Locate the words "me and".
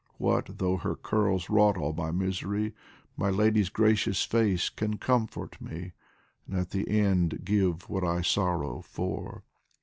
5.61-6.57